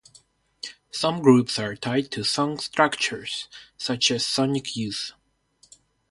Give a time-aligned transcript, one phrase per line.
[0.89, 5.11] Some groups are tied to song structures, such as Sonic Youth.